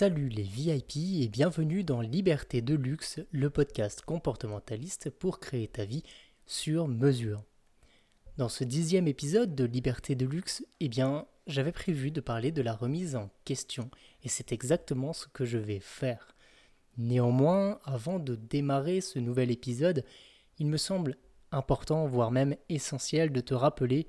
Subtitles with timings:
[0.00, 5.84] Salut les VIP et bienvenue dans Liberté de Luxe, le podcast comportementaliste pour créer ta
[5.84, 6.04] vie
[6.46, 7.42] sur mesure.
[8.36, 12.62] Dans ce dixième épisode de Liberté de Luxe, eh bien, j'avais prévu de parler de
[12.62, 13.90] la remise en question
[14.22, 16.36] et c'est exactement ce que je vais faire.
[16.96, 20.04] Néanmoins, avant de démarrer ce nouvel épisode,
[20.60, 21.16] il me semble
[21.50, 24.06] important, voire même essentiel, de te rappeler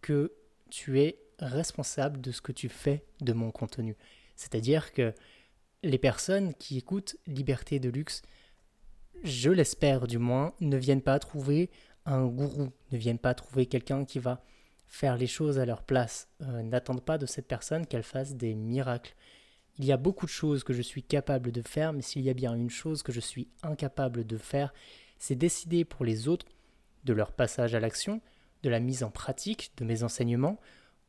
[0.00, 0.32] que
[0.68, 3.96] tu es responsable de ce que tu fais de mon contenu.
[4.42, 5.14] C'est-à-dire que
[5.84, 8.22] les personnes qui écoutent Liberté de Luxe,
[9.22, 11.70] je l'espère du moins, ne viennent pas trouver
[12.06, 14.42] un gourou, ne viennent pas trouver quelqu'un qui va
[14.88, 16.28] faire les choses à leur place.
[16.40, 19.14] Euh, n'attendent pas de cette personne qu'elle fasse des miracles.
[19.78, 22.30] Il y a beaucoup de choses que je suis capable de faire, mais s'il y
[22.30, 24.74] a bien une chose que je suis incapable de faire,
[25.18, 26.46] c'est décider pour les autres
[27.04, 28.20] de leur passage à l'action,
[28.64, 30.58] de la mise en pratique de mes enseignements,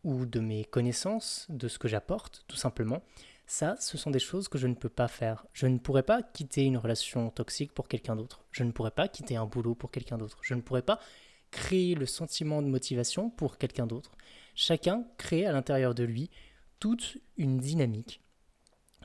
[0.03, 3.01] ou de mes connaissances, de ce que j'apporte, tout simplement,
[3.45, 5.45] ça, ce sont des choses que je ne peux pas faire.
[5.53, 8.45] Je ne pourrais pas quitter une relation toxique pour quelqu'un d'autre.
[8.51, 10.39] Je ne pourrais pas quitter un boulot pour quelqu'un d'autre.
[10.41, 10.99] Je ne pourrais pas
[11.51, 14.11] créer le sentiment de motivation pour quelqu'un d'autre.
[14.55, 16.29] Chacun crée à l'intérieur de lui
[16.79, 18.21] toute une dynamique,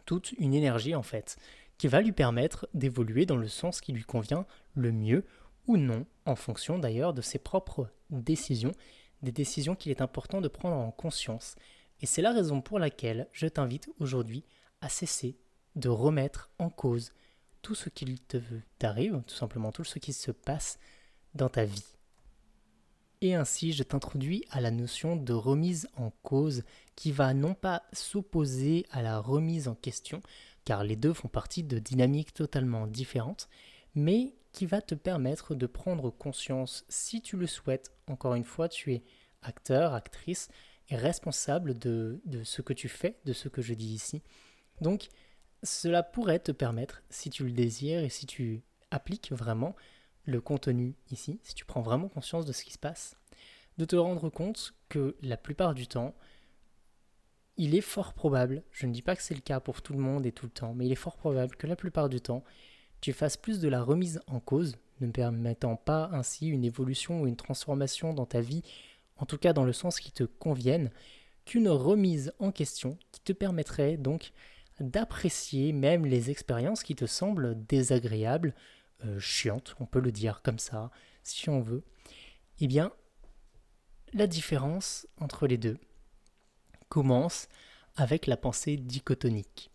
[0.06, 1.36] toute une énergie en fait,
[1.76, 5.26] qui va lui permettre d'évoluer dans le sens qui lui convient le mieux
[5.66, 8.72] ou non, en fonction d'ailleurs de ses propres décisions
[9.22, 11.56] des décisions qu'il est important de prendre en conscience.
[12.00, 14.44] Et c'est la raison pour laquelle je t'invite aujourd'hui
[14.80, 15.36] à cesser
[15.76, 17.12] de remettre en cause
[17.62, 18.20] tout ce qui
[18.78, 20.78] t'arrive, tout simplement tout ce qui se passe
[21.34, 21.84] dans ta vie.
[23.20, 26.62] Et ainsi, je t'introduis à la notion de remise en cause
[26.94, 30.20] qui va non pas s'opposer à la remise en question,
[30.64, 33.48] car les deux font partie de dynamiques totalement différentes,
[33.94, 38.68] mais qui va te permettre de prendre conscience, si tu le souhaites, encore une fois,
[38.68, 39.02] tu es
[39.42, 40.48] acteur, actrice,
[40.96, 44.22] responsable de, de ce que tu fais, de ce que je dis ici.
[44.80, 45.08] Donc,
[45.62, 49.74] cela pourrait te permettre, si tu le désires et si tu appliques vraiment
[50.24, 53.16] le contenu ici, si tu prends vraiment conscience de ce qui se passe,
[53.78, 56.14] de te rendre compte que la plupart du temps,
[57.56, 59.98] il est fort probable, je ne dis pas que c'est le cas pour tout le
[59.98, 62.44] monde et tout le temps, mais il est fort probable que la plupart du temps,
[63.00, 67.26] tu fasses plus de la remise en cause, ne permettant pas ainsi une évolution ou
[67.26, 68.62] une transformation dans ta vie,
[69.18, 70.90] en tout cas dans le sens qui te convienne,
[71.44, 74.32] qu'une remise en question qui te permettrait donc
[74.80, 78.54] d'apprécier même les expériences qui te semblent désagréables,
[79.04, 80.90] euh, chiantes, on peut le dire comme ça,
[81.22, 81.84] si on veut.
[82.60, 82.92] Eh bien,
[84.12, 85.78] la différence entre les deux
[86.88, 87.48] commence
[87.96, 89.70] avec la pensée dichotonique.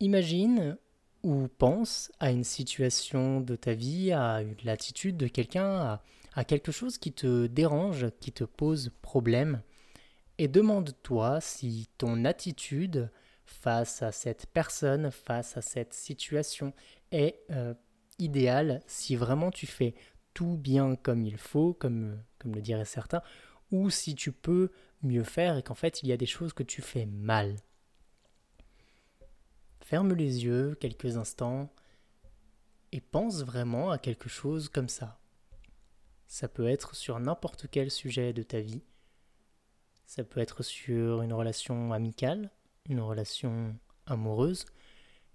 [0.00, 0.76] Imagine
[1.22, 6.02] ou pense à une situation de ta vie, à l'attitude de quelqu'un, à,
[6.42, 9.62] quelque chose qui te dérange, qui te pose problème,
[10.38, 13.10] et demande-toi si ton attitude
[13.44, 16.72] face à cette personne, face à cette situation
[17.12, 17.74] est euh,
[18.18, 19.94] idéale, si vraiment tu fais
[20.32, 23.22] tout bien comme il faut, comme, comme le diraient certains,
[23.70, 24.70] ou si tu peux
[25.02, 27.56] mieux faire et qu'en fait il y a des choses que tu fais mal.
[29.80, 31.70] Ferme les yeux quelques instants
[32.90, 35.20] et pense vraiment à quelque chose comme ça.
[36.26, 38.82] Ça peut être sur n'importe quel sujet de ta vie.
[40.06, 42.50] Ça peut être sur une relation amicale,
[42.88, 43.76] une relation
[44.06, 44.66] amoureuse,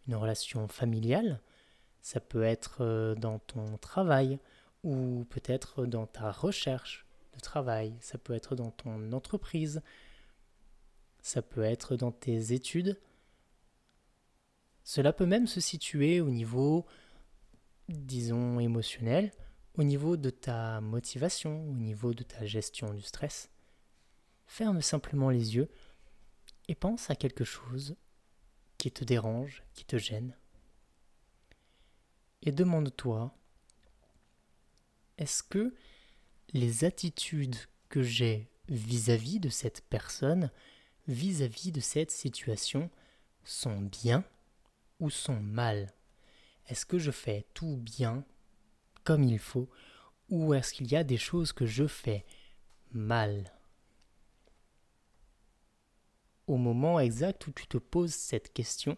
[0.07, 1.41] une relation familiale.
[2.01, 4.39] Ça peut être euh, dans ton travail
[4.83, 7.95] ou peut-être dans ta recherche de travail.
[7.99, 9.81] Ça peut être dans ton entreprise.
[11.21, 12.99] Ça peut être dans tes études.
[14.83, 16.85] Cela peut même se situer au niveau,
[17.89, 19.31] disons, émotionnel,
[19.79, 23.49] au niveau de ta motivation, au niveau de ta gestion du stress.
[24.45, 25.69] Ferme simplement les yeux
[26.67, 27.95] et pense à quelque chose
[28.77, 30.35] qui te dérange, qui te gêne.
[32.41, 33.33] Et demande-toi,
[35.17, 35.73] est-ce que
[36.51, 37.55] les attitudes
[37.87, 40.51] que j'ai vis-à-vis de cette personne,
[41.07, 42.89] vis à -vis de cette situation,
[43.45, 44.25] sont bien
[44.99, 45.93] ou sont mal?
[46.67, 48.25] Est-ce que je fais tout bien
[49.03, 49.69] comme il faut
[50.29, 52.25] ou est-ce qu'il y a des choses que je fais
[52.91, 53.53] mal?
[56.47, 58.97] Au moment exact où tu te poses cette question,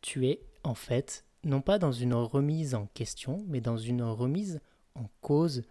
[0.00, 4.60] tu es en fait non pas dans une remise en question, mais dans une remise
[4.94, 5.62] en cause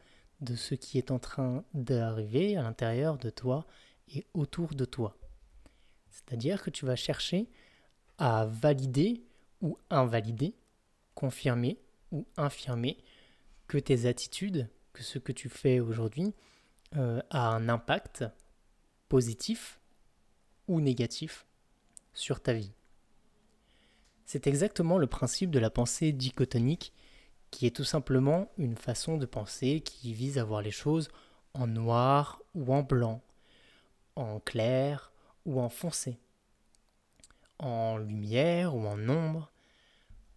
[0.42, 3.66] de ce qui est en train d'arriver à l'intérieur de toi
[4.14, 5.18] et autour de toi.
[6.10, 7.50] C'est-à-dire que tu vas chercher
[8.18, 9.26] à valider
[9.62, 10.56] ou invalider,
[11.14, 11.80] confirmer
[12.12, 12.98] ou infirmer
[13.68, 16.34] que tes attitudes, que ce que tu fais aujourd'hui
[16.96, 18.26] euh, a un impact
[19.10, 19.80] positif
[20.68, 21.46] ou négatif
[22.14, 22.72] sur ta vie.
[24.26, 26.94] C'est exactement le principe de la pensée dichotonique,
[27.52, 31.10] qui est tout simplement une façon de penser qui vise à voir les choses
[31.54, 33.22] en noir ou en blanc,
[34.16, 35.12] en clair
[35.46, 36.18] ou en foncé,
[37.60, 39.52] en lumière ou en ombre,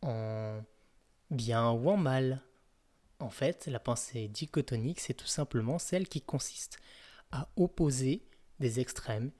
[0.02, 0.60] en
[1.30, 2.42] bien ou en mal.
[3.20, 6.78] En fait, la pensée dichotonique, c'est tout simplement celle qui consiste
[7.32, 8.22] à opposer
[8.60, 9.32] des extrêmes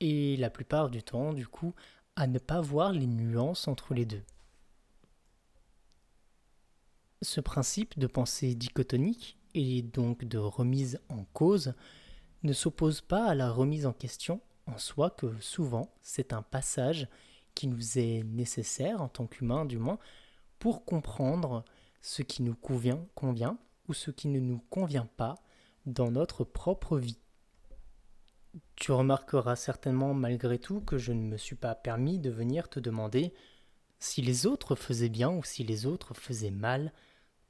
[0.00, 1.74] et la plupart du temps, du coup,
[2.16, 4.22] à ne pas voir les nuances entre les deux.
[7.22, 11.74] Ce principe de pensée dichotonique et donc de remise en cause
[12.42, 17.08] ne s'oppose pas à la remise en question en soi que souvent c'est un passage
[17.54, 19.98] qui nous est nécessaire en tant qu'humain du moins
[20.58, 21.64] pour comprendre
[22.02, 23.58] ce qui nous convient, convient
[23.88, 25.36] ou ce qui ne nous convient pas
[25.86, 27.18] dans notre propre vie.
[28.76, 32.80] Tu remarqueras certainement malgré tout que je ne me suis pas permis de venir te
[32.80, 33.32] demander
[33.98, 36.92] si les autres faisaient bien ou si les autres faisaient mal,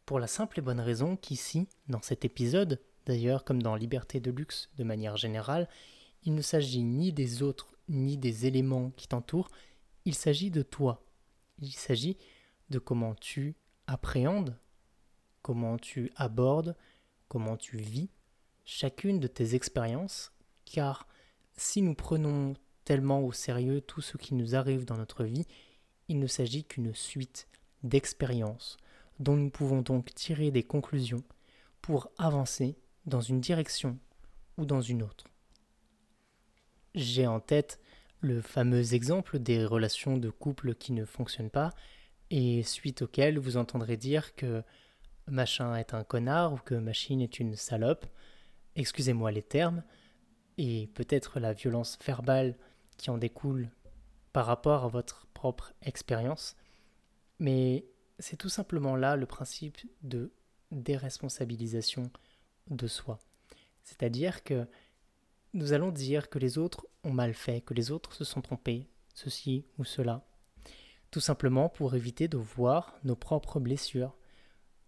[0.04, 4.30] pour la simple et bonne raison qu'ici, dans cet épisode, d'ailleurs comme dans Liberté de
[4.30, 5.68] luxe de manière générale,
[6.24, 9.50] il ne s'agit ni des autres ni des éléments qui t'entourent,
[10.04, 11.04] il s'agit de toi.
[11.58, 12.16] Il s'agit
[12.70, 13.56] de comment tu
[13.92, 14.56] appréhendes,
[15.42, 16.76] comment tu abordes,
[17.28, 18.10] comment tu vis
[18.64, 20.32] chacune de tes expériences,
[20.64, 21.06] car
[21.56, 22.54] si nous prenons
[22.84, 25.46] tellement au sérieux tout ce qui nous arrive dans notre vie,
[26.08, 27.48] il ne s'agit qu'une suite
[27.82, 28.76] d'expériences
[29.18, 31.22] dont nous pouvons donc tirer des conclusions
[31.80, 33.98] pour avancer dans une direction
[34.56, 35.24] ou dans une autre.
[36.94, 37.80] J'ai en tête
[38.20, 41.72] le fameux exemple des relations de couple qui ne fonctionnent pas
[42.32, 44.62] et suite auquel vous entendrez dire que
[45.26, 48.06] machin est un connard ou que machine est une salope,
[48.74, 49.84] excusez-moi les termes,
[50.56, 52.56] et peut-être la violence verbale
[52.96, 53.70] qui en découle
[54.32, 56.56] par rapport à votre propre expérience,
[57.38, 57.84] mais
[58.18, 60.32] c'est tout simplement là le principe de
[60.70, 62.10] déresponsabilisation
[62.70, 63.18] de soi.
[63.82, 64.66] C'est-à-dire que
[65.52, 68.88] nous allons dire que les autres ont mal fait, que les autres se sont trompés,
[69.12, 70.24] ceci ou cela,
[71.12, 74.16] tout simplement pour éviter de voir nos propres blessures.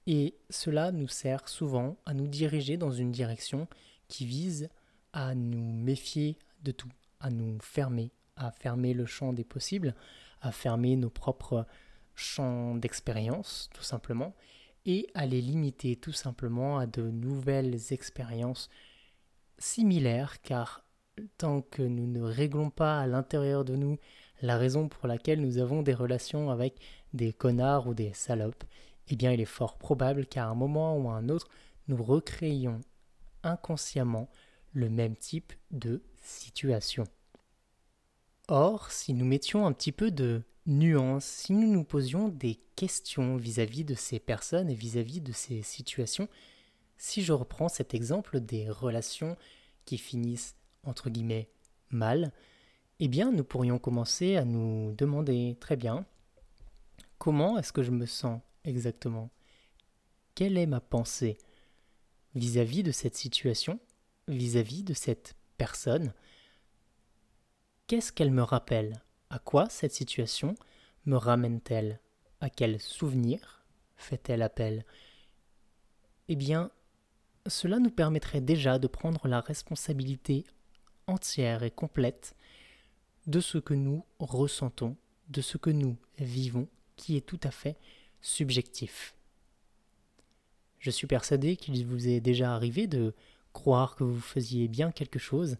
[0.06, 3.68] Et cela nous sert souvent à nous diriger dans une direction
[4.08, 4.68] qui vise
[5.12, 6.88] à nous méfier de tout,
[7.20, 9.94] à nous fermer, à fermer le champ des possibles,
[10.40, 11.66] à fermer nos propres
[12.14, 14.34] champs d'expérience, tout simplement,
[14.86, 18.70] et à les limiter tout simplement à de nouvelles expériences
[19.58, 20.84] similaires, car
[21.36, 23.98] tant que nous ne réglons pas à l'intérieur de nous
[24.42, 26.76] la raison pour laquelle nous avons des relations avec
[27.12, 28.64] des connards ou des salopes,
[29.08, 31.48] eh bien il est fort probable qu'à un moment ou à un autre,
[31.88, 32.80] nous recréions
[33.42, 34.28] inconsciemment
[34.72, 37.04] le même type de situation.
[38.48, 43.36] Or, si nous mettions un petit peu de nuance, si nous nous posions des questions
[43.36, 46.28] vis-à-vis de ces personnes et vis-à-vis de ces situations,
[46.96, 49.36] si je reprends cet exemple des relations
[49.84, 51.48] qui finissent entre guillemets
[51.90, 52.32] mal,
[53.00, 56.04] eh bien nous pourrions commencer à nous demander très bien
[57.18, 59.30] comment est-ce que je me sens exactement?
[60.34, 61.38] Quelle est ma pensée
[62.34, 63.78] vis-à-vis de cette situation,
[64.28, 66.12] vis-à-vis -vis de cette personne?
[67.86, 69.02] Qu'est-ce qu'elle me rappelle?
[69.30, 70.54] À quoi cette situation
[71.06, 72.00] me ramène-t-elle?
[72.40, 73.64] À quel souvenir
[73.96, 74.84] fait-elle appel?
[76.28, 76.70] Eh bien,
[77.46, 80.44] cela nous permettrait déjà de prendre la responsabilité
[81.06, 82.34] entière et complète
[83.26, 84.96] de ce que nous ressentons,
[85.28, 87.76] de ce que nous vivons, qui est tout à fait
[88.20, 89.14] subjectif.
[90.78, 93.14] Je suis persuadé qu'il vous est déjà arrivé de
[93.52, 95.56] croire que vous faisiez bien quelque chose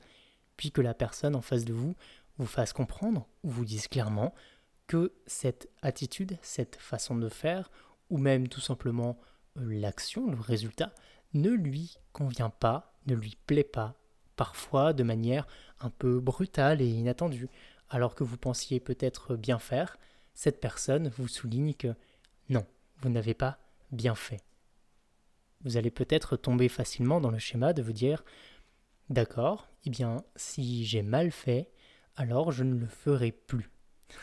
[0.56, 1.94] puis que la personne en face de vous
[2.38, 4.34] vous fasse comprendre ou vous dise clairement
[4.86, 7.70] que cette attitude, cette façon de faire,
[8.10, 9.18] ou même tout simplement
[9.56, 10.92] euh, l'action, le résultat,
[11.32, 13.94] ne lui convient pas, ne lui plaît pas,
[14.36, 15.46] parfois de manière
[15.80, 17.48] un peu brutale et inattendue.
[17.90, 19.98] Alors que vous pensiez peut-être bien faire,
[20.34, 21.94] cette personne vous souligne que
[22.48, 22.66] non,
[22.98, 23.58] vous n'avez pas
[23.92, 24.40] bien fait.
[25.64, 28.24] Vous allez peut-être tomber facilement dans le schéma de vous dire
[29.10, 31.70] D'accord, eh bien, si j'ai mal fait,
[32.16, 33.70] alors je ne le ferai plus.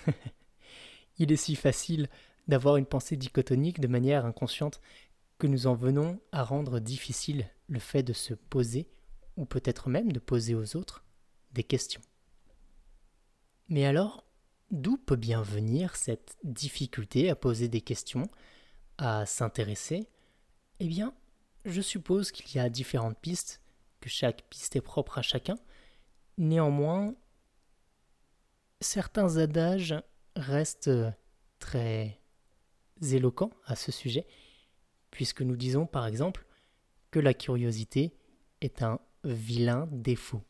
[1.17, 2.09] Il est si facile
[2.47, 4.81] d'avoir une pensée dichotonique de manière inconsciente
[5.37, 8.87] que nous en venons à rendre difficile le fait de se poser,
[9.41, 11.03] ou peut-être même de poser aux autres,
[11.51, 12.01] des questions.
[13.69, 14.23] Mais alors,
[14.69, 18.29] d'où peut bien venir cette difficulté à poser des questions,
[18.99, 20.07] à s'intéresser?
[20.79, 21.15] Eh bien,
[21.65, 23.63] je suppose qu'il y a différentes pistes
[23.99, 25.55] que chaque piste est propre à chacun.
[26.37, 27.15] Néanmoins,
[28.79, 29.95] certains adages
[30.35, 30.91] restent
[31.57, 32.21] très
[33.01, 34.27] éloquents à ce sujet,
[35.09, 36.45] puisque nous disons par exemple
[37.09, 38.13] que la curiosité
[38.61, 40.41] est un vilain défaut.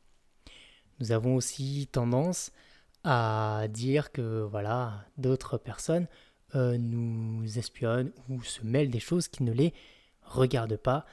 [0.99, 2.51] Nous avons aussi tendance
[3.03, 6.07] à dire que voilà, d'autres personnes
[6.55, 9.73] euh, nous espionnent ou se mêlent des choses qui ne les
[10.21, 11.05] regardent pas.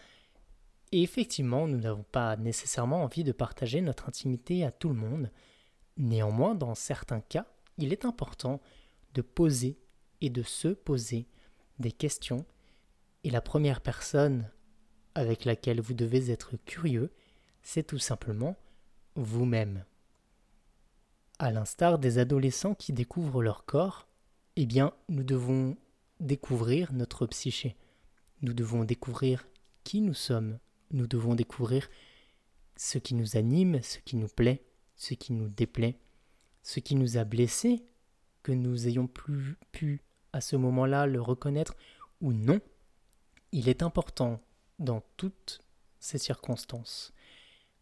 [0.92, 5.30] Et effectivement, nous n'avons pas nécessairement envie de partager notre intimité à tout le monde.
[5.96, 7.46] Néanmoins, dans certains cas,
[7.76, 8.60] il est important
[9.14, 9.78] de poser
[10.20, 11.26] et de se poser
[11.78, 12.44] des questions.
[13.24, 14.50] Et la première personne
[15.14, 17.10] avec laquelle vous devez être curieux,
[17.70, 18.56] c'est tout simplement
[19.14, 19.84] vous-même.
[21.38, 24.08] À l'instar des adolescents qui découvrent leur corps,
[24.56, 25.76] eh bien, nous devons
[26.18, 27.76] découvrir notre psyché.
[28.40, 29.46] Nous devons découvrir
[29.84, 30.58] qui nous sommes.
[30.92, 31.90] Nous devons découvrir
[32.76, 34.64] ce qui nous anime, ce qui nous plaît,
[34.96, 35.98] ce qui nous déplaît,
[36.62, 37.84] ce qui nous a blessés,
[38.42, 40.00] que nous ayons plus pu
[40.32, 41.76] à ce moment-là le reconnaître
[42.22, 42.62] ou non.
[43.52, 44.40] Il est important
[44.78, 45.60] dans toutes
[46.00, 47.12] ces circonstances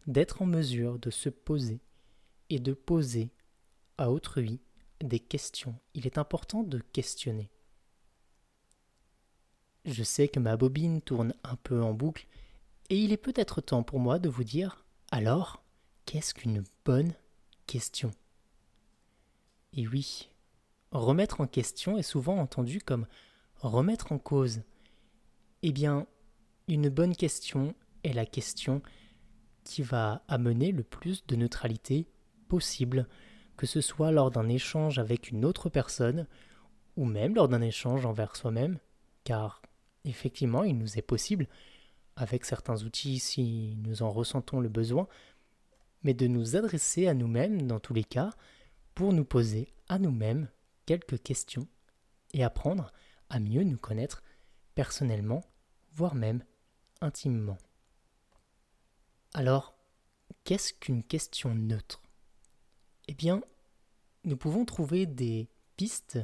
[0.07, 1.81] d'être en mesure de se poser
[2.51, 3.31] et de poser
[3.99, 4.61] à autrui
[5.01, 5.75] des questions.
[5.95, 7.51] Il est important de questionner.
[9.85, 12.27] Je sais que ma bobine tourne un peu en boucle,
[12.91, 15.63] et il est peut-être temps pour moi de vous dire alors,
[16.05, 17.15] qu'est-ce qu'une bonne
[17.67, 18.11] question?
[19.73, 20.31] Et oui,
[20.91, 23.07] remettre en question est souvent entendu comme
[23.61, 24.63] remettre en cause.
[25.63, 26.07] Eh bien,
[26.69, 28.83] une bonne question est la question
[29.66, 32.08] qui va amener le plus de neutralité
[32.49, 33.08] possible,
[33.56, 36.26] que ce soit lors d'un échange avec une autre personne,
[36.96, 38.78] ou même lors d'un échange envers soi-même,
[39.25, 39.61] car
[40.04, 41.49] effectivement il nous est possible,
[42.14, 45.08] avec certains outils si nous en ressentons le besoin,
[46.02, 48.30] mais de nous adresser à nous-mêmes dans tous les cas,
[48.94, 50.49] pour nous poser à nous-mêmes
[50.87, 51.66] quelques questions
[52.32, 52.92] et apprendre
[53.28, 54.23] à mieux nous connaître
[54.75, 55.42] personnellement,
[55.92, 56.44] voire même
[57.00, 57.58] intimement.
[59.37, 59.75] Alors,
[60.45, 62.00] qu'est-ce qu'une question neutre?
[63.07, 63.43] Eh bien,
[64.25, 66.19] nous pouvons trouver des pistes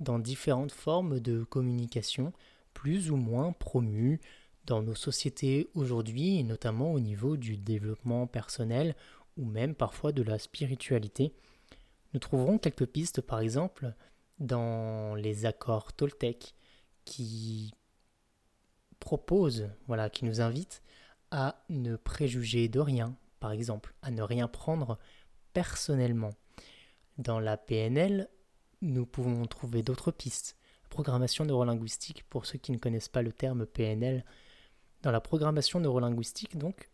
[0.00, 2.32] dans différentes formes de communication,
[2.72, 4.18] plus ou moins promues
[4.64, 8.96] dans nos sociétés aujourd'hui, notamment au niveau du développement personnel
[9.36, 11.34] ou même parfois de la spiritualité.
[12.14, 13.92] Nous trouverons quelques pistes, par exemple,
[14.38, 16.54] dans les accords Toltec,
[17.04, 17.74] qui
[19.00, 20.80] proposent, voilà, qui nous invitent
[21.68, 24.98] ne préjuger de rien, par exemple, à ne rien prendre
[25.52, 26.30] personnellement.
[27.18, 28.28] Dans la PNL,
[28.82, 30.56] nous pouvons trouver d'autres pistes.
[30.90, 34.24] Programmation neurolinguistique, pour ceux qui ne connaissent pas le terme PNL,
[35.02, 36.88] dans la programmation neurolinguistique, donc,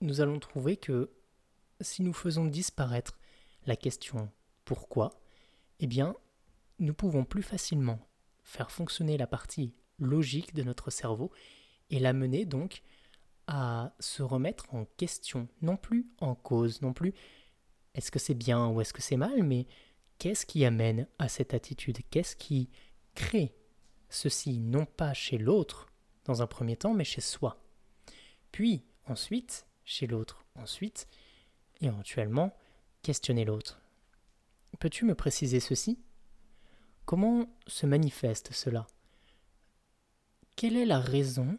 [0.00, 1.10] nous allons trouver que
[1.80, 3.18] si nous faisons disparaître
[3.66, 4.30] la question
[4.64, 5.20] pourquoi,
[5.80, 6.16] eh bien,
[6.78, 8.00] nous pouvons plus facilement
[8.42, 11.30] faire fonctionner la partie logique de notre cerveau
[11.90, 12.82] et l'amener donc
[13.46, 17.14] à se remettre en question, non plus en cause, non plus
[17.94, 19.66] est-ce que c'est bien ou est-ce que c'est mal, mais
[20.18, 21.98] qu'est-ce qui amène à cette attitude?
[22.10, 22.70] Qu'est-ce qui
[23.14, 23.54] crée
[24.08, 25.86] ceci, non pas chez l'autre
[26.24, 27.62] dans un premier temps, mais chez soi?
[28.50, 31.06] Puis, ensuite, chez l'autre, ensuite,
[31.80, 32.56] éventuellement,
[33.02, 33.80] questionner l'autre.
[34.80, 35.98] Peux-tu me préciser ceci?
[37.04, 38.86] Comment se manifeste cela?
[40.56, 41.58] Quelle est la raison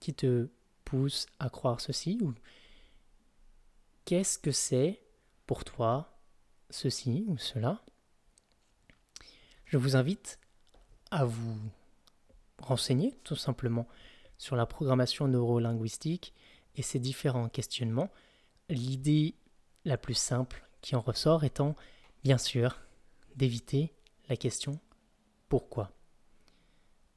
[0.00, 0.50] qui te
[0.92, 2.34] pousse à croire ceci ou
[4.04, 5.00] qu'est-ce que c'est
[5.46, 6.18] pour toi
[6.68, 7.82] ceci ou cela?
[9.64, 10.38] Je vous invite
[11.10, 11.56] à vous
[12.58, 13.88] renseigner tout simplement
[14.36, 16.34] sur la programmation neurolinguistique
[16.76, 18.10] et ses différents questionnements.
[18.68, 19.34] L'idée
[19.86, 21.74] la plus simple qui en ressort étant,
[22.22, 22.82] bien sûr,
[23.36, 23.94] d'éviter
[24.28, 24.78] la question
[25.48, 25.90] pourquoi.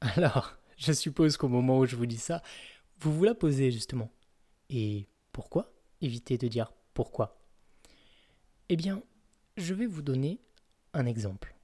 [0.00, 2.42] Alors, je suppose qu'au moment où je vous dis ça,
[2.98, 4.10] vous vous la posez justement.
[4.70, 5.72] Et pourquoi?
[6.00, 7.40] Éviter de dire pourquoi
[8.68, 9.02] Eh bien,
[9.56, 10.40] je vais vous donner
[10.92, 11.54] un exemple.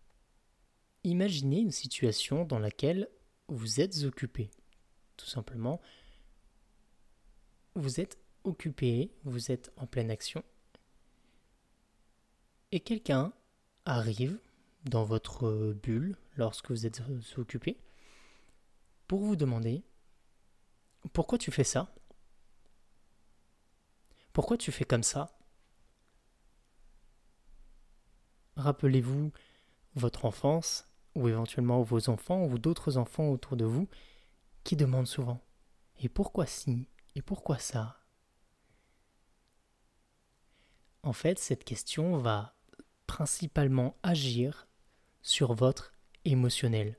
[1.05, 3.09] Imaginez une situation dans laquelle
[3.49, 4.51] vous êtes occupé.
[5.17, 5.81] Tout simplement,
[7.75, 10.43] vous êtes occupé, vous êtes en pleine action,
[12.73, 13.33] et quelqu'un
[13.85, 14.39] arrive
[14.85, 17.03] dans votre bulle lorsque vous êtes
[17.37, 17.79] occupé
[19.07, 19.85] pour vous demander
[21.09, 21.95] pourquoi tu fais ça?
[24.33, 25.37] Pourquoi tu fais comme ça?
[28.57, 29.33] Rappelez-vous
[29.95, 33.89] votre enfance, ou éventuellement vos enfants, ou d'autres enfants autour de vous,
[34.65, 35.41] qui demandent souvent
[36.01, 37.99] Et pourquoi si Et pourquoi ça
[41.03, 42.55] En fait, cette question va
[43.07, 44.69] principalement agir
[45.21, 45.93] sur votre
[46.25, 46.97] émotionnel.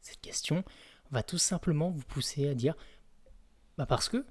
[0.00, 0.64] Cette question
[1.10, 2.76] va tout simplement vous pousser à dire
[3.78, 4.24] bah parce que,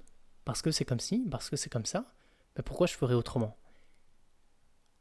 [0.44, 2.12] parce que c'est comme ci, parce que c'est comme ça,
[2.56, 3.56] bah pourquoi je ferais autrement?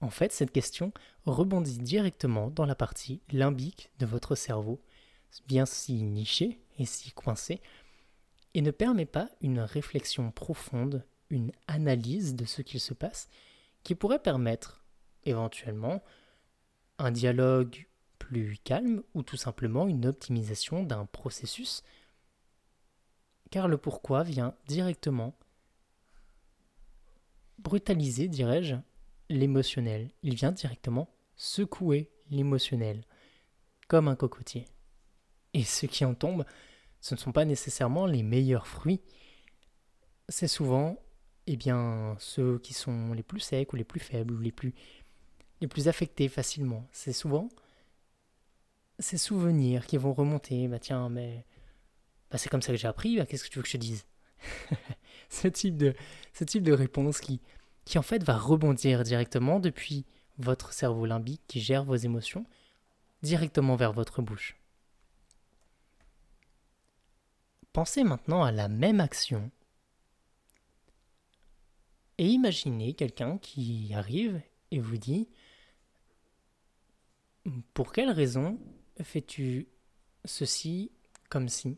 [0.02, 0.92] En fait, cette question
[1.26, 4.82] rebondit directement dans la partie limbique de votre cerveau,
[5.48, 7.62] bien si nichée et si coincée,
[8.54, 13.30] et ne permet pas une réflexion profonde, une analyse de ce qu'il se passe,
[13.84, 14.84] qui pourrait permettre
[15.24, 16.04] éventuellement
[17.00, 17.88] un dialogue
[18.20, 21.84] plus calme ou tout simplement une optimisation d'un processus,
[23.54, 25.38] car le pourquoi vient directement
[27.60, 28.74] brutaliser, dirais-je,
[29.30, 30.10] l'émotionnel.
[30.24, 33.06] Il vient directement secouer l'émotionnel,
[33.88, 34.66] comme un cocotier.
[35.54, 36.46] Et ce qui en tombe,
[37.00, 39.02] ce ne sont pas nécessairement les meilleurs fruits.
[40.30, 40.98] C'est souvent,
[41.46, 44.74] eh bien, ceux qui sont les plus secs ou les plus faibles ou les plus,
[45.62, 46.88] les plus affectés facilement.
[46.92, 47.50] C'est souvent
[48.98, 50.68] ces souvenirs qui vont remonter.
[50.68, 51.46] Bah tiens, mais
[52.34, 53.16] bah, c'est comme ça que j'ai appris.
[53.16, 54.06] Bah, qu'est-ce que tu veux que je te dise?
[55.30, 57.40] Ce, type de, réponse qui,
[57.86, 60.04] qui en fait va rebondir directement depuis
[60.40, 62.46] votre cerveau limbique qui gère vos émotions
[63.22, 64.58] directement vers votre bouche.
[67.72, 69.52] Pensez maintenant à la même action
[72.18, 75.30] et imaginez quelqu'un qui arrive et vous dit
[77.76, 78.60] Pour quelle raison
[79.02, 79.68] fais-tu
[80.26, 80.92] ceci
[81.30, 81.78] comme si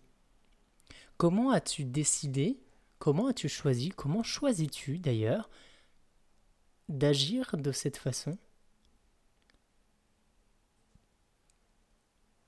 [1.18, 2.60] Comment as-tu décidé
[3.00, 5.50] Comment as-tu choisi Comment choisis-tu d'ailleurs
[6.90, 8.38] d'agir de cette façon?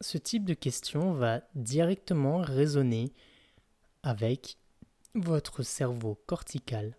[0.01, 3.13] Ce type de question va directement résonner
[4.03, 4.57] avec
[5.15, 6.97] votre cerveau cortical,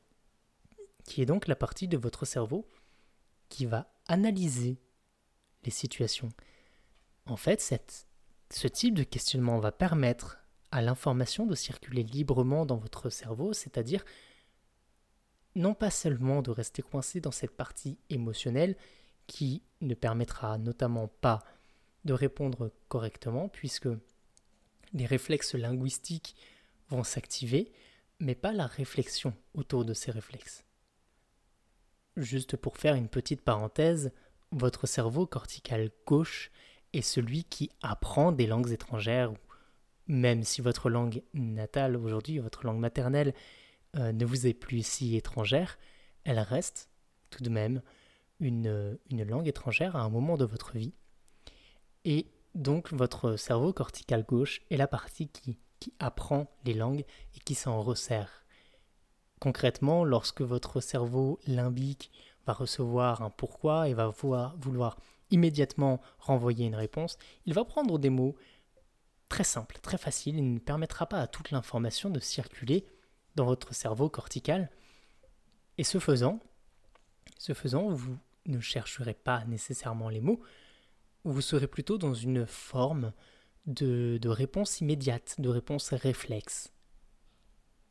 [1.04, 2.66] qui est donc la partie de votre cerveau
[3.48, 4.78] qui va analyser
[5.64, 6.30] les situations.
[7.26, 7.62] En fait,
[8.50, 10.38] ce type de questionnement va permettre
[10.70, 14.04] à l'information de circuler librement dans votre cerveau, c'est-à-dire
[15.54, 18.76] non pas seulement de rester coincé dans cette partie émotionnelle
[19.26, 21.44] qui ne permettra notamment pas
[22.04, 23.88] de répondre correctement puisque
[24.92, 26.37] les réflexes linguistiques
[26.88, 27.72] vont s'activer,
[28.20, 30.64] mais pas la réflexion autour de ces réflexes.
[32.16, 34.12] Juste pour faire une petite parenthèse,
[34.50, 36.50] votre cerveau cortical gauche
[36.92, 39.33] est celui qui apprend des langues étrangères,
[40.09, 43.35] même si votre langue natale aujourd'hui, votre langue maternelle,
[43.97, 45.79] euh, ne vous est plus si étrangère,
[46.25, 46.90] elle reste
[47.31, 47.83] tout de même
[48.40, 50.94] une, une langue étrangère à un moment de votre vie.
[52.05, 57.40] Et donc votre cerveau cortical gauche est la partie qui, qui apprend les langues et
[57.44, 58.44] qui s'en resserre.
[59.40, 62.11] Concrètement, lorsque votre cerveau limbique
[62.47, 64.97] va recevoir un pourquoi et va vouloir, vouloir
[65.31, 68.35] immédiatement renvoyer une réponse, il va prendre des mots
[69.29, 72.87] très simples, très faciles, il ne permettra pas à toute l'information de circuler
[73.35, 74.71] dans votre cerveau cortical.
[75.77, 76.41] Et ce faisant,
[77.38, 80.41] ce faisant, vous ne chercherez pas nécessairement les mots,
[81.25, 83.12] vous serez plutôt dans une forme
[83.67, 86.73] de, de réponse immédiate, de réponse réflexe.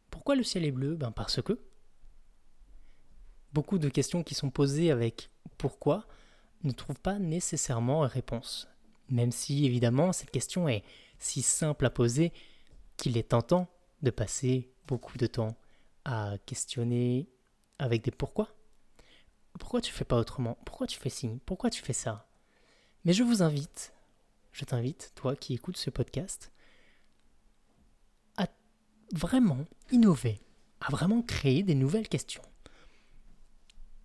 [0.10, 0.96] Pourquoi le ciel est bleu?
[0.96, 1.60] Ben Parce que.
[3.54, 6.08] Beaucoup de questions qui sont posées avec pourquoi
[6.64, 8.68] ne trouvent pas nécessairement réponse.
[9.10, 10.84] Même si évidemment cette question est
[11.20, 12.32] si simple à poser
[12.98, 13.68] qu'il est tentant
[14.02, 15.56] de passer beaucoup de temps
[16.06, 17.30] à questionner
[17.80, 18.56] avec des pourquoi.
[19.60, 20.58] Pourquoi tu fais pas autrement?
[20.66, 21.30] Pourquoi tu fais ci?
[21.46, 22.30] Pourquoi tu fais ça?
[23.06, 23.94] Mais je vous invite,
[24.52, 26.52] je t'invite, toi qui écoutes ce podcast,
[28.38, 28.48] à
[29.14, 30.40] vraiment innover,
[30.82, 32.44] à vraiment créer des nouvelles questions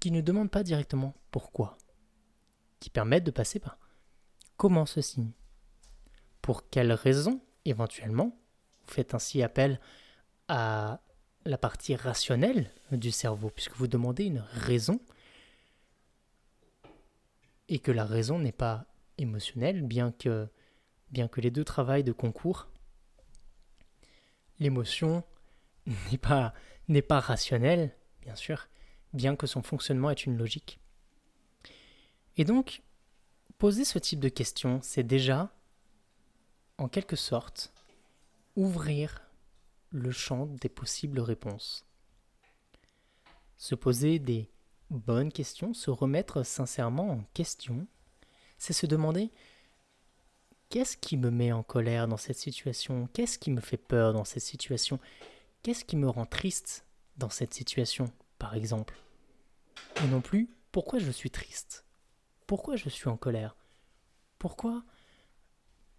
[0.01, 1.79] qui ne demandent pas directement pourquoi,
[2.81, 3.79] qui permettent de passer par
[4.57, 5.33] comment ceci,
[6.43, 8.37] pour quelles raisons éventuellement,
[8.87, 9.81] vous faites ainsi appel
[10.49, 11.01] à
[11.45, 15.01] la partie rationnelle du cerveau, puisque vous demandez une raison,
[17.69, 18.87] et que la raison n'est pas
[19.19, 20.49] émotionnelle, bien que,
[21.13, 22.69] les deux travaillent de concours.
[24.59, 25.25] L'émotion
[26.11, 26.53] n'est pas,
[26.89, 28.69] n'est pas rationnelle, bien sûr,
[29.13, 30.81] bien que son fonctionnement ait une logique.
[32.37, 32.83] Et donc,
[33.59, 35.55] poser ce type de questions, c'est déjà,
[36.83, 37.73] en quelque sorte,
[38.57, 39.23] ouvrir
[39.91, 41.87] le champ des possibles réponses.
[43.57, 44.51] Se poser des
[44.91, 47.87] bonnes questions, se remettre sincèrement en question,
[48.59, 49.31] c'est se demander
[50.71, 53.09] qu'est-ce qui me met en colère dans cette situation?
[53.13, 54.99] Qu'est-ce qui me fait peur dans cette situation?
[55.63, 56.85] Qu'est-ce qui me rend triste
[57.17, 58.99] dans cette situation, par exemple?
[60.03, 61.85] Et non plus, pourquoi je suis triste?
[62.47, 63.57] Pourquoi je suis en colère?
[64.39, 64.83] Pourquoi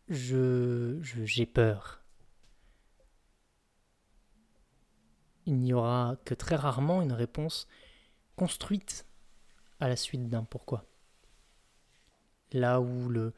[0.09, 2.03] je j'ai peur
[5.45, 7.67] Il n'y aura que très rarement une réponse
[8.35, 9.05] construite
[9.79, 10.85] à la suite d'un pourquoi.
[12.53, 13.33] Là où le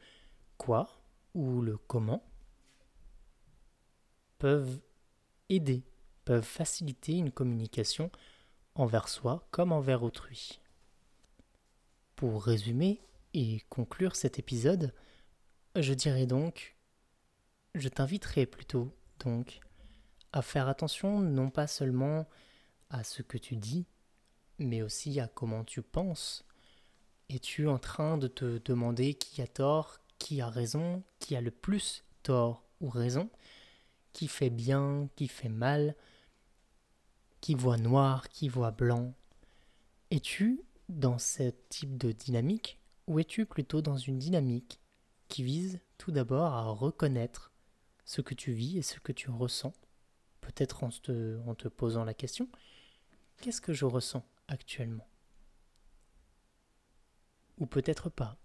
[0.56, 1.00] quoi
[1.34, 2.22] ou le comment
[4.38, 4.80] peuvent
[5.48, 5.82] aider,
[6.24, 8.10] peuvent faciliter une communication
[8.74, 10.60] envers soi comme envers autrui.
[12.14, 13.00] Pour résumer
[13.34, 14.94] et conclure cet épisode,
[15.82, 16.76] je dirais donc,
[17.74, 18.90] je t'inviterai plutôt
[19.24, 19.60] donc
[20.32, 22.26] à faire attention non pas seulement
[22.90, 23.86] à ce que tu dis,
[24.58, 26.44] mais aussi à comment tu penses.
[27.28, 31.50] Es-tu en train de te demander qui a tort, qui a raison, qui a le
[31.50, 33.30] plus tort ou raison,
[34.12, 35.96] qui fait bien, qui fait mal,
[37.40, 39.14] qui voit noir, qui voit blanc?
[40.10, 44.80] Es-tu dans ce type de dynamique ou es-tu plutôt dans une dynamique
[45.28, 47.52] qui vise tout d'abord à reconnaître
[48.04, 49.72] ce que tu vis et ce que tu ressens.
[50.40, 52.48] Peut-être en te, posant la question,
[53.40, 55.08] qu'est-ce que je ressens actuellement?
[57.58, 58.36] Ou peut-être pas.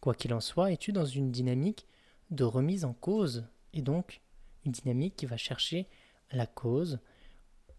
[0.00, 1.86] Quoi qu'il en soit, es-tu dans une dynamique
[2.30, 4.22] de remise en cause et donc
[4.64, 5.88] une dynamique qui va chercher
[6.32, 6.98] la cause?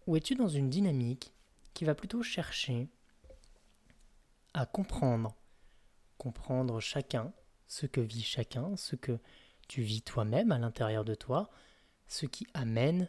[0.06, 1.34] Ou es-tu dans une dynamique
[1.74, 2.88] qui va plutôt chercher
[4.54, 5.34] à comprendre,
[6.16, 7.32] comprendre chacun,
[7.72, 9.18] ce que vit chacun, ce que
[9.66, 11.50] tu vis toi-même à l'intérieur de toi,
[12.06, 13.08] ce qui amène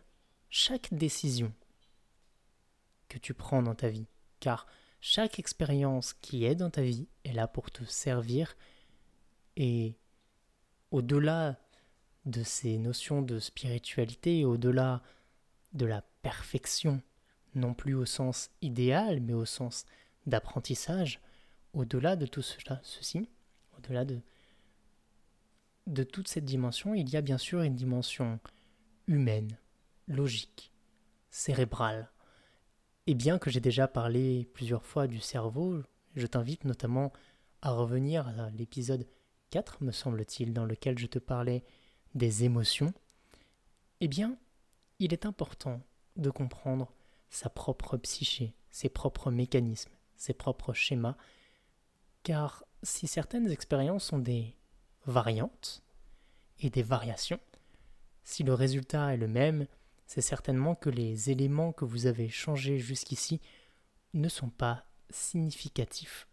[0.50, 1.54] chaque décision
[3.10, 4.08] que tu prends dans ta vie.
[4.40, 4.66] Car
[5.02, 8.56] chaque expérience qui est dans ta vie est là pour te servir
[9.58, 9.98] et
[10.92, 11.60] au-delà
[12.24, 15.04] de ces notions de spiritualité, au-delà
[15.74, 17.02] de la perfection,
[17.54, 19.86] non plus au sens idéal, mais au sens
[20.26, 21.20] d'apprentissage,
[21.74, 23.28] au-delà de tout cela, ceci,
[23.78, 24.22] au-delà de,
[25.88, 28.40] de toute cette dimension, il y a bien sûr une dimension
[29.08, 29.58] humaine,
[30.08, 30.72] logique,
[31.30, 32.10] cérébrale.
[33.08, 35.82] Et bien que j'ai déjà parlé plusieurs fois du cerveau,
[36.16, 37.12] je t'invite notamment
[37.62, 39.08] à revenir à l'épisode
[39.50, 41.64] 4, me semble-t-il, dans lequel je te parlais
[42.16, 42.94] des émotions.
[44.00, 44.38] Eh bien,
[45.00, 45.82] il est important
[46.16, 46.94] de comprendre
[47.30, 51.18] sa propre psyché, ses propres mécanismes, ses propres schémas,
[52.22, 54.56] car si certaines expériences ont des
[55.06, 55.84] variantes
[56.60, 57.40] et des variations,
[58.24, 59.68] si le résultat est le même,
[60.06, 63.42] c'est certainement que les éléments que vous avez changés jusqu'ici
[64.14, 66.28] ne sont pas significatifs,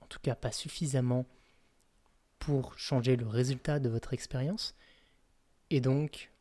[0.00, 1.26] en tout cas pas suffisamment
[2.38, 4.74] pour changer le résultat de votre expérience,
[5.70, 6.32] et donc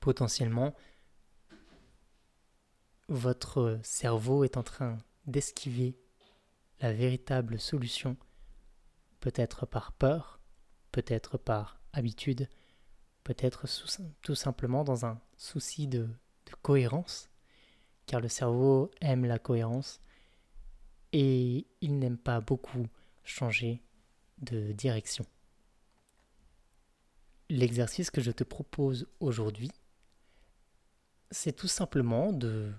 [0.00, 0.74] potentiellement
[3.08, 5.96] votre cerveau est en train d'esquiver
[6.80, 8.16] la véritable solution,
[9.20, 10.40] peut-être par peur,
[10.92, 12.48] peut-être par habitude,
[13.24, 13.66] peut-être
[14.22, 16.08] tout simplement dans un souci de,
[16.60, 17.30] cohérence,
[18.06, 20.00] car le cerveau aime la cohérence
[21.12, 22.86] et il n'aime pas beaucoup
[23.24, 23.82] changer
[24.38, 25.24] de direction.
[27.48, 29.70] L'exercice que je te propose aujourd'hui,
[31.30, 32.72] c'est tout simplement de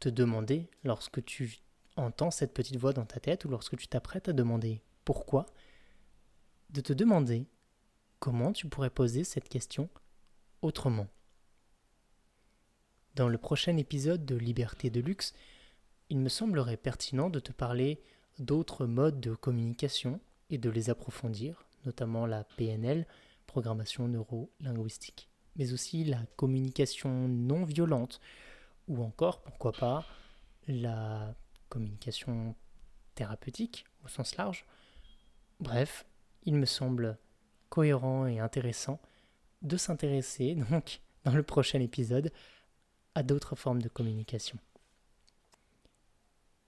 [0.00, 1.58] te demander, lorsque tu
[1.96, 5.46] entends cette petite voix dans ta tête ou lorsque tu t'apprêtes à demander pourquoi,
[6.72, 7.46] de te demander
[8.18, 9.88] comment tu pourrais poser cette question
[10.62, 11.08] autrement.
[13.16, 15.34] Dans le prochain épisode de Liberté de luxe,
[16.10, 18.00] il me semblerait pertinent de te parler
[18.38, 23.06] d'autres modes de communication et de les approfondir, notamment la PNL,
[23.46, 28.20] programmation neuro-linguistique, mais aussi la communication non violente,
[28.86, 30.06] ou encore, pourquoi pas,
[30.68, 31.34] la
[31.68, 32.54] communication
[33.14, 34.64] thérapeutique au sens large.
[35.58, 36.06] Bref,
[36.44, 37.18] il me semble
[37.68, 39.00] cohérent et intéressant
[39.62, 42.32] de s'intéresser, donc, dans le prochain épisode,
[43.14, 44.58] à d'autres formes de communication.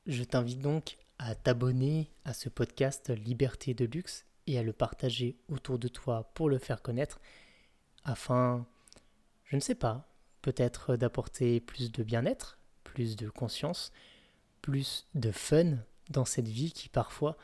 [0.06, 5.36] Je t'invite donc à t'abonner à ce podcast Liberté de luxe et à le partager
[5.48, 7.20] autour de toi pour le faire connaître
[8.04, 8.66] afin,
[9.44, 10.08] je ne sais pas,
[10.40, 13.92] peut-être d'apporter plus de bien-être, plus de conscience,
[14.60, 15.76] plus de fun
[16.10, 17.36] dans cette vie qui parfois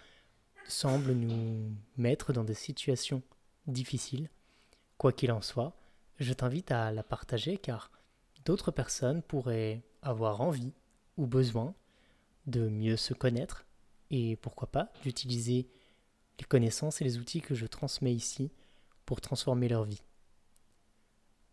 [0.68, 3.22] semble nous mettre dans des situations
[3.66, 4.30] difficiles.
[4.96, 5.76] Quoi qu'il en soit,
[6.18, 7.90] je t'invite à la partager car
[8.44, 10.72] d'autres personnes pourraient avoir envie
[11.16, 11.74] ou besoin
[12.46, 13.66] de mieux se connaître
[14.10, 15.68] et pourquoi pas d'utiliser
[16.38, 18.50] les connaissances et les outils que je transmets ici
[19.04, 20.02] pour transformer leur vie.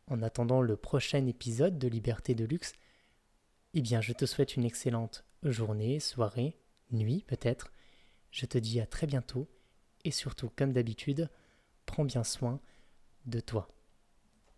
[0.07, 2.73] En attendant le prochain épisode de Liberté de Luxe,
[3.73, 6.55] eh bien je te souhaite une excellente journée, soirée,
[6.91, 7.71] nuit peut-être.
[8.35, 9.47] Je te dis à très bientôt
[10.03, 11.29] et surtout, comme d'habitude,
[11.85, 12.59] prends bien soin
[13.25, 13.69] de toi.